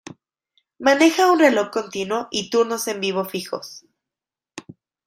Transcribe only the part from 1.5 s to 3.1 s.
continuo y turnos en